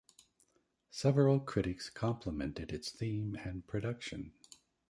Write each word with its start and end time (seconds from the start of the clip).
Several 0.89 1.39
critics 1.39 1.91
complimented 1.91 2.71
its 2.71 2.89
theme 2.89 3.37
and 3.43 3.67
production. 3.67 4.33